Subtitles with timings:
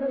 [0.00, 0.06] Hi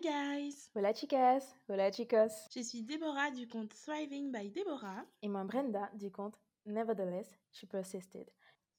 [0.00, 0.70] guys!
[0.74, 2.48] Hola chicas, hola chicos.
[2.52, 5.04] Je suis Déborah du compte Thriving by Déborah.
[5.22, 8.28] Et moi Brenda du compte Nevertheless, She Persisted.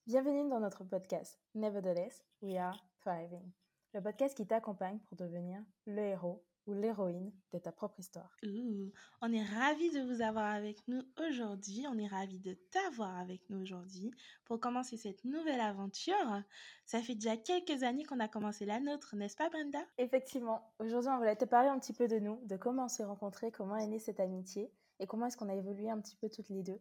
[0.05, 3.49] Bienvenue dans notre podcast Nevertheless, We Are Thriving.
[3.93, 8.35] Le podcast qui t'accompagne pour devenir le héros ou l'héroïne de ta propre histoire.
[8.45, 8.91] Ouh,
[9.21, 11.85] on est ravis de vous avoir avec nous aujourd'hui.
[11.89, 14.11] On est ravis de t'avoir avec nous aujourd'hui
[14.45, 16.43] pour commencer cette nouvelle aventure.
[16.85, 19.79] Ça fait déjà quelques années qu'on a commencé la nôtre, n'est-ce pas Brenda?
[19.97, 23.03] Effectivement, aujourd'hui on voulait te parler un petit peu de nous, de comment on s'est
[23.03, 26.29] rencontrés, comment est née cette amitié et comment est-ce qu'on a évolué un petit peu
[26.29, 26.79] toutes les deux.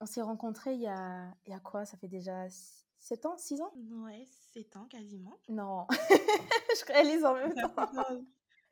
[0.00, 1.84] On s'est rencontrés il y a, il y a quoi?
[1.84, 2.48] Ça fait déjà
[3.00, 3.72] 7 ans 6 ans?
[4.04, 5.38] Ouais, 7 ans quasiment.
[5.48, 7.74] Non, je réalise en même temps.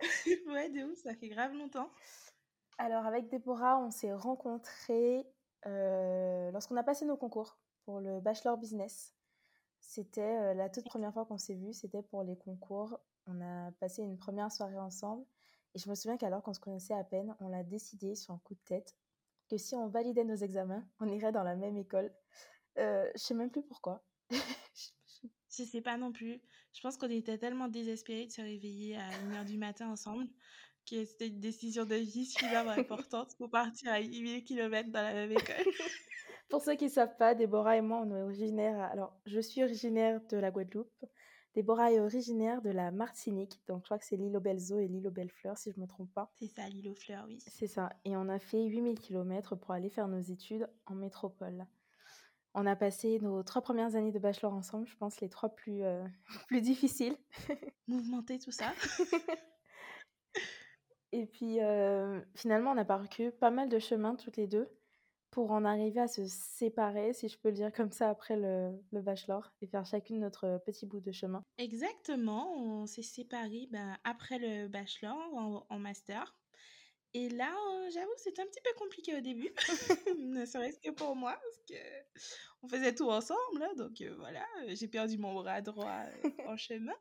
[0.49, 1.91] ouais, de ouf, ça fait grave longtemps.
[2.79, 5.27] Alors avec Déborah, on s'est rencontrés
[5.67, 9.15] euh, lorsqu'on a passé nos concours pour le Bachelor Business.
[9.81, 12.99] C'était euh, la toute première fois qu'on s'est vus, c'était pour les concours.
[13.27, 15.25] On a passé une première soirée ensemble
[15.75, 18.39] et je me souviens qu'alors qu'on se connaissait à peine, on l'a décidé sur un
[18.39, 18.95] coup de tête
[19.49, 22.13] que si on validait nos examens, on irait dans la même école.
[22.79, 24.03] Euh, je sais même plus pourquoi.
[25.57, 26.41] Je sais pas non plus.
[26.75, 30.27] Je pense qu'on était tellement désespérés de se réveiller à 1h du matin ensemble
[30.89, 35.13] que c'était une décision de vie suffisamment importante pour partir à 8000 km dans la
[35.13, 35.65] même école.
[36.49, 38.79] Pour ceux qui ne savent pas, Déborah et moi, on est originaires.
[38.93, 41.05] Alors, je suis originaire de la Guadeloupe.
[41.57, 43.61] Déborah est originaire de la Martinique.
[43.67, 45.73] Donc, je crois que c'est l'île aux belles eaux et l'île aux belles fleurs, si
[45.73, 46.31] je ne me trompe pas.
[46.39, 47.39] C'est ça, l'île aux fleurs, oui.
[47.41, 47.91] C'est ça.
[48.05, 51.67] Et on a fait 8000 km pour aller faire nos études en métropole.
[52.59, 55.85] On a passé nos trois premières années de bachelor ensemble, je pense les trois plus,
[55.85, 56.03] euh,
[56.49, 57.15] plus difficiles.
[57.87, 58.73] Mouvementé, tout ça.
[61.13, 64.71] Et puis, euh, finalement, on a parcouru pas mal de chemins toutes les deux
[65.31, 68.73] pour en arriver à se séparer, si je peux le dire comme ça, après le,
[68.91, 71.43] le bachelor et faire chacune notre petit bout de chemin.
[71.59, 76.35] Exactement, on s'est séparés ben, après le bachelor en, en master.
[77.17, 79.51] Et là, euh, j'avoue, c'était un petit peu compliqué au début,
[80.19, 81.83] ne serait-ce que pour moi, parce que
[82.63, 84.45] on faisait tout ensemble, là, donc euh, voilà,
[84.75, 86.93] j'ai perdu mon bras droit euh, en chemin.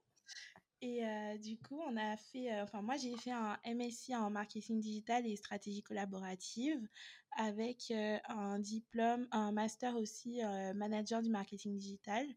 [0.82, 1.02] Et
[1.40, 5.36] du coup, on a fait, enfin moi j'ai fait un MSc en marketing digital et
[5.36, 6.80] stratégie collaborative
[7.38, 7.92] avec
[8.28, 10.42] un diplôme, un master aussi
[10.76, 12.28] manager du marketing digital.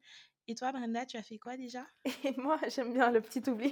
[0.46, 1.86] Et toi, Brenda, tu as fait quoi déjà?
[2.24, 3.70] Et moi, j'aime bien le petit oubli.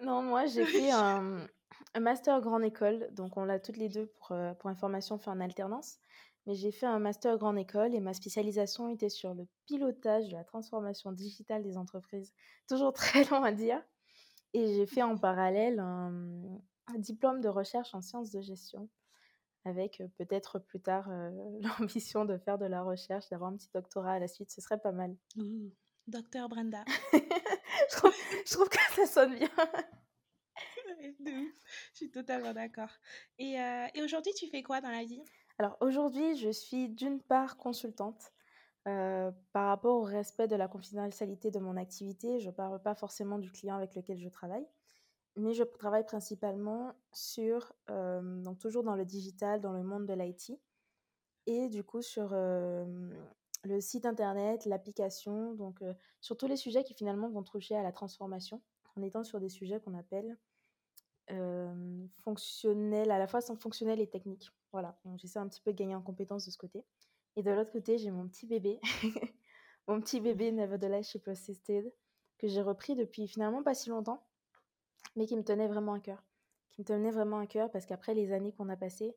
[0.00, 1.46] Non, moi, j'ai fait un,
[1.94, 3.08] un master grande école.
[3.12, 5.98] Donc, on l'a toutes les deux pour, euh, pour information fait en alternance.
[6.46, 10.36] Mais j'ai fait un master grande école et ma spécialisation était sur le pilotage de
[10.36, 12.32] la transformation digitale des entreprises.
[12.68, 13.82] Toujours très long à dire.
[14.52, 18.88] Et j'ai fait en parallèle un, un diplôme de recherche en sciences de gestion
[19.66, 21.30] avec euh, peut-être plus tard euh,
[21.80, 24.50] l'ambition de faire de la recherche, d'avoir un petit doctorat à la suite.
[24.50, 25.14] Ce serait pas mal.
[25.36, 25.72] Ouh,
[26.06, 26.84] Docteur Brenda.
[27.12, 28.14] je, trouve,
[28.46, 29.50] je trouve que ça sonne bien.
[31.20, 31.30] De.
[31.92, 32.90] Je suis totalement d'accord.
[33.38, 35.22] Et, euh, et aujourd'hui, tu fais quoi dans la vie?
[35.58, 38.32] Alors aujourd'hui, je suis d'une part consultante.
[38.88, 42.94] euh, par rapport au respect de la confidentialité de mon activité, je ne parle pas
[42.96, 44.66] forcément du client avec lequel je travaille,
[45.36, 50.14] mais je travaille principalement sur, euh, donc toujours dans le digital, dans le monde de
[50.14, 50.60] l'IT,
[51.46, 55.80] et du coup sur le site internet, l'application, donc
[56.20, 58.62] sur tous les sujets qui finalement vont toucher à la transformation,
[58.96, 60.38] en étant sur des sujets qu'on appelle
[61.30, 64.50] euh, fonctionnels, à la fois sont fonctionnels et techniques.
[64.72, 66.84] Voilà, donc j'essaie un petit peu de gagner en compétences de ce côté.
[67.36, 68.80] Et de l'autre côté, j'ai mon petit bébé,
[69.88, 71.92] mon petit bébé Nevertheless She Persisted,
[72.38, 74.26] que j'ai repris depuis finalement pas si longtemps,
[75.16, 76.22] mais qui me tenait vraiment à cœur.
[76.70, 79.16] Qui me tenait vraiment à cœur parce qu'après les années qu'on a passées,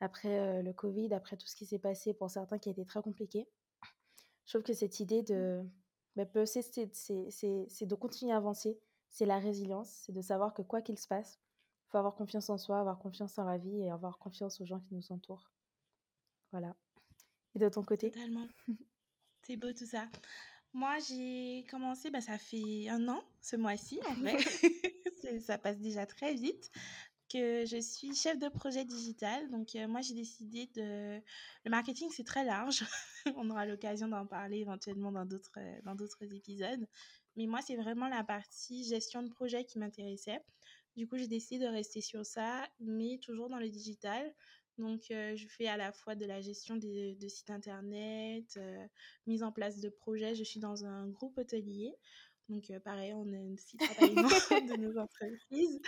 [0.00, 2.84] après euh, le Covid, après tout ce qui s'est passé pour certains qui a été
[2.84, 3.48] très compliqué,
[4.46, 5.62] je trouve que cette idée de
[6.16, 10.82] bah, persisted, c'est de continuer à avancer, c'est la résilience, c'est de savoir que quoi
[10.82, 11.38] qu'il se passe,
[11.90, 14.80] faut avoir confiance en soi, avoir confiance en la vie et avoir confiance aux gens
[14.80, 15.50] qui nous entourent.
[16.52, 16.74] Voilà.
[17.54, 18.10] Et de ton côté?
[18.10, 18.46] Totalement.
[19.42, 20.06] C'est beau tout ça.
[20.72, 24.36] Moi, j'ai commencé, bah, ça fait un an ce mois-ci en vrai.
[25.40, 26.70] Ça passe déjà très vite.
[27.28, 29.48] Que je suis chef de projet digital.
[29.50, 31.20] Donc, euh, moi, j'ai décidé de.
[31.64, 32.84] Le marketing, c'est très large.
[33.36, 35.52] On aura l'occasion d'en parler éventuellement dans d'autres
[35.84, 36.88] dans d'autres épisodes.
[37.36, 40.40] Mais moi, c'est vraiment la partie gestion de projet qui m'intéressait.
[40.96, 44.34] Du coup, j'ai décidé de rester sur ça, mais toujours dans le digital.
[44.78, 48.86] Donc, euh, je fais à la fois de la gestion de sites internet, euh,
[49.26, 50.34] mise en place de projets.
[50.34, 51.94] Je suis dans un groupe hôtelier.
[52.48, 55.80] Donc, euh, pareil, on a une site de nos entreprises.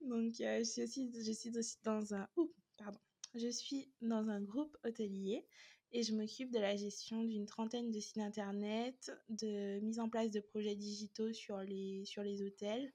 [0.00, 2.28] Donc, je, suis aussi, je suis aussi dans un...
[2.36, 2.98] Ouh, pardon.
[3.34, 5.46] je suis dans un groupe hôtelier
[5.92, 10.30] et je m'occupe de la gestion d'une trentaine de sites internet, de mise en place
[10.30, 12.92] de projets digitaux sur les, sur les hôtels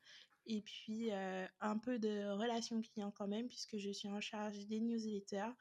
[0.50, 4.80] et puis un peu de relations clients quand même puisque je suis en charge des
[4.80, 5.54] newsletters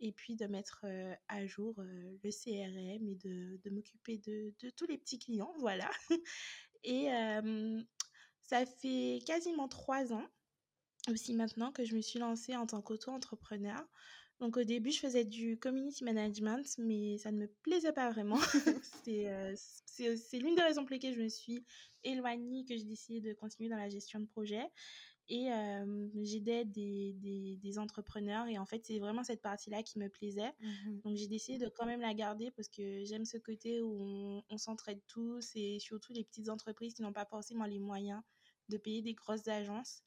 [0.00, 0.84] et puis de mettre
[1.28, 5.90] à jour le CRM et de, de m'occuper de, de, tous les petits clients, voilà.
[6.84, 7.08] et
[8.42, 10.28] ça fait quasiment trois ans
[11.08, 13.82] aussi maintenant que je me suis lancée en tant qu'auto-entrepreneur.
[14.44, 18.36] Donc au début, je faisais du community management, mais ça ne me plaisait pas vraiment.
[19.08, 19.54] Euh,
[20.26, 21.64] c'est l'une des raisons pour lesquelles je me suis
[22.02, 24.66] éloignée, que j'ai décidé de continuer dans la gestion de projet.
[25.28, 28.46] Et euh, j'aidais des, des, des, entrepreneurs.
[28.48, 30.52] Et en fait, c'est vraiment cette partie-là qui me plaisait.
[30.60, 33.96] Mmh Donc j'ai décidé de quand même la garder parce que j'aime ce côté où
[34.00, 38.20] on, on s'entraide tous et surtout les petites entreprises qui n'ont pas forcément les moyens
[38.68, 40.02] de payer des grosses agences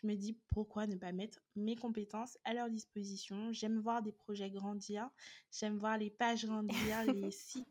[0.00, 3.52] je me dis pourquoi ne pas mettre mes compétences à leur disposition.
[3.52, 5.08] J'aime voir des projets grandir,
[5.50, 7.66] j'aime voir les pages grandir, les sites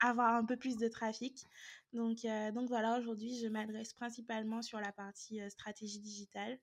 [0.00, 1.44] avoir un peu plus de trafic.
[1.92, 6.58] Donc, euh, donc voilà, aujourd'hui, je m'adresse principalement sur la partie euh, stratégie digitale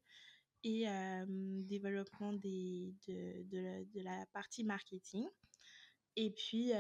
[0.64, 1.26] et euh,
[1.64, 5.26] développement des, de, de, de, la partie marketing.
[6.16, 6.72] Et puis,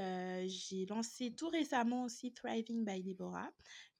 [0.48, 3.50] j'ai lancé tout récemment aussi Thriving by Deborah.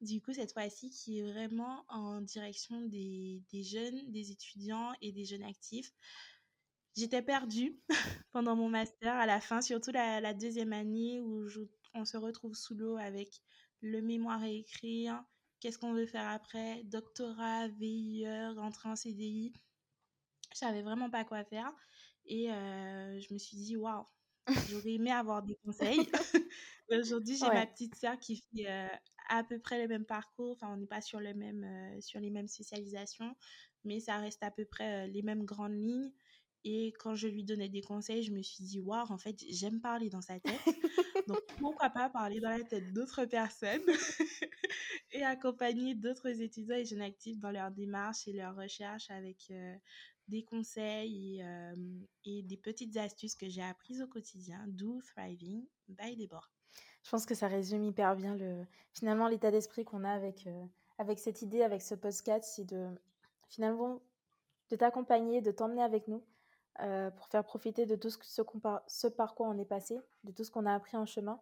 [0.02, 5.12] Du coup, cette fois-ci, qui est vraiment en direction des, des, jeunes, des étudiants et
[5.12, 5.94] des jeunes actifs.
[6.96, 7.80] J'étais perdue
[8.34, 11.48] pendant mon master à la fin, surtout la, deuxième année où
[11.94, 13.42] on se retrouve sous l'eau avec
[13.82, 15.24] le mémoire à écrire,
[15.60, 18.26] qu'est-ce qu'on veut faire après, doctorat, VIE,
[18.58, 19.54] rentrer en CDI.
[20.52, 21.72] Je savais vraiment pas quoi faire.
[22.26, 24.06] Et je me suis dit, waouh,
[24.70, 26.10] J'aurais aimé avoir des conseils.
[26.92, 27.54] Aujourd'hui, j'ai ouais.
[27.54, 28.88] ma petite sœur qui fait euh,
[29.30, 30.52] à peu près le même parcours.
[30.52, 33.34] Enfin, on n'est pas sur, le même, euh, sur les mêmes spécialisations,
[33.86, 36.12] mais ça reste à peu près euh, les mêmes grandes lignes.
[36.64, 39.82] Et quand je lui donnais des conseils, je me suis dit, waouh, en fait, j'aime
[39.82, 40.62] parler dans sa tête.
[41.28, 43.82] Donc, pourquoi pas parler dans la tête d'autres personnes
[45.12, 49.52] et accompagner d'autres étudiants et jeunes actifs dans leur démarche et leur recherche avec
[50.32, 51.76] des conseils et, euh,
[52.26, 56.50] et, des petites astuces que j'ai apprises au quotidien, d'où Thriving by Deborah.
[57.04, 60.66] Je pense que ça résume hyper bien le, finalement l'état d'esprit qu'on a avec, euh,
[60.98, 62.88] avec cette idée, avec ce podcast, c'est de
[63.50, 64.02] finalement
[64.70, 66.24] de t'accompagner, de t'emmener avec nous
[66.80, 68.42] euh, pour faire profiter de tout ce, ce,
[68.88, 71.42] ce par quoi on est passé, de tout ce qu'on a appris en chemin.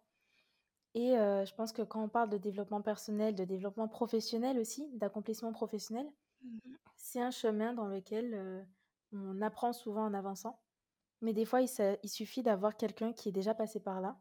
[0.94, 4.88] Et euh, je pense que quand on parle de développement personnel, de développement professionnel aussi,
[4.94, 6.06] d'accomplissement professionnel,
[6.42, 6.58] mmh
[7.02, 8.66] c'est un chemin dans lequel
[9.12, 10.60] on apprend souvent en avançant.
[11.20, 11.68] Mais des fois, il,
[12.02, 14.20] il suffit d'avoir quelqu'un qui est déjà passé par là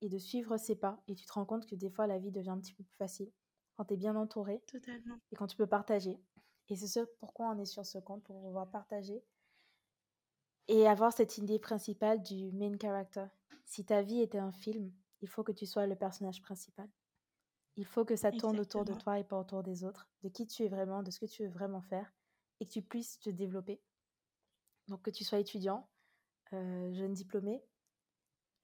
[0.00, 1.02] et de suivre ses pas.
[1.08, 2.96] Et tu te rends compte que des fois, la vie devient un petit peu plus
[2.96, 3.32] facile
[3.76, 4.62] quand tu es bien entouré.
[4.66, 5.16] Totalement.
[5.32, 6.20] Et quand tu peux partager.
[6.68, 9.24] Et c'est ce pourquoi on est sur ce compte, pour pouvoir partager.
[10.68, 13.26] Et avoir cette idée principale du main character.
[13.64, 14.92] Si ta vie était un film,
[15.22, 16.88] il faut que tu sois le personnage principal.
[17.76, 18.82] Il faut que ça tourne Exactement.
[18.82, 21.20] autour de toi et pas autour des autres, de qui tu es vraiment, de ce
[21.20, 22.12] que tu veux vraiment faire,
[22.58, 23.80] et que tu puisses te développer.
[24.88, 25.88] Donc que tu sois étudiant,
[26.52, 27.62] euh, jeune diplômé,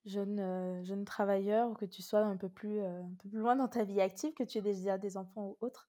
[0.05, 3.39] jeune, euh, jeune travailleur, ou que tu sois un peu, plus, euh, un peu plus
[3.39, 5.89] loin dans ta vie active, que tu aies déjà des enfants ou autres,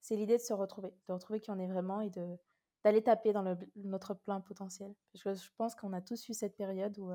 [0.00, 3.56] c'est l'idée de se retrouver, de retrouver qui on est vraiment et d'aller taper dans
[3.76, 4.94] notre plein potentiel.
[5.12, 7.12] Parce que je pense qu'on a tous eu cette période où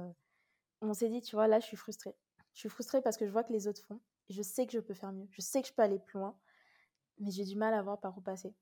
[0.81, 2.16] on s'est dit, tu vois, là, je suis frustrée.
[2.54, 4.00] Je suis frustrée parce que je vois que les autres font.
[4.30, 5.28] Et je sais que je peux faire mieux.
[5.31, 6.38] Je sais que je peux aller plus loin.
[7.19, 8.56] Mais j'ai du mal à voir par où passer.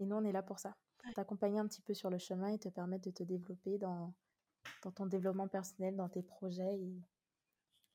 [0.00, 0.76] Et nous, on est là pour ça.
[1.14, 4.14] T'accompagner un petit peu sur le chemin et te permettre de te développer dans,
[4.82, 7.02] dans ton développement personnel, dans tes projets et,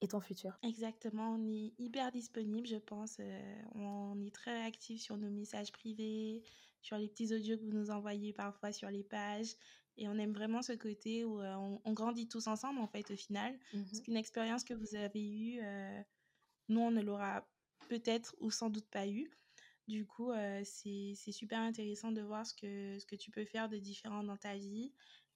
[0.01, 0.57] et ton futur.
[0.63, 1.35] Exactement.
[1.35, 3.17] On est hyper disponible, je pense.
[3.19, 6.43] Euh, on est très actif sur nos messages privés,
[6.81, 9.55] sur les petits audios que vous nous envoyez parfois sur les pages.
[9.95, 13.11] Et on aime vraiment ce côté où euh, on, on, grandit tous ensemble, en fait,
[13.11, 13.53] au final.
[13.73, 16.01] Mmh Parce qu'une expérience que vous avez eue, euh,
[16.67, 17.47] nous, on ne l'aura
[17.89, 19.31] peut-être ou sans doute pas eu.
[19.87, 23.67] Du coup, euh, c'est super intéressant de voir ce que, ce que tu peux faire
[23.67, 24.93] de différent dans ta vie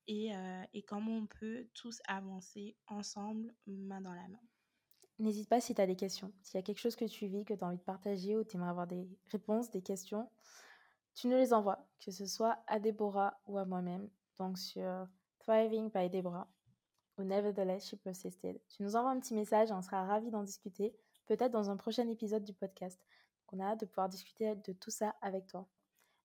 [0.07, 4.39] et, euh, et comment on peut tous avancer ensemble, main dans la main.
[5.19, 6.31] N'hésite pas si tu as des questions.
[6.43, 8.43] S'il y a quelque chose que tu vis, que tu as envie de partager ou
[8.43, 10.29] tu aimerais avoir des réponses, des questions,
[11.15, 14.09] tu nous les envoies, que ce soit à Déborah ou à moi-même.
[14.37, 15.07] Donc sur
[15.39, 16.47] Thriving by Deborah
[17.17, 18.61] ou Nevertheless She Persisted.
[18.69, 22.07] Tu nous envoies un petit message, on sera ravis d'en discuter, peut-être dans un prochain
[22.07, 23.01] épisode du podcast.
[23.51, 25.67] On a hâte de pouvoir discuter de tout ça avec toi.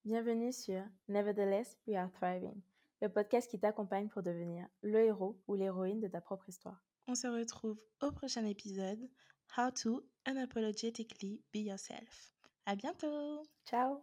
[0.05, 2.61] Bienvenue sur Nevertheless We Are Thriving,
[3.00, 6.83] le podcast qui t'accompagne pour devenir le héros ou l'héroïne de ta propre histoire.
[7.07, 9.09] On se retrouve au prochain épisode
[9.57, 12.35] How to Unapologetically Be Yourself.
[12.67, 13.43] À bientôt!
[13.67, 14.02] Ciao!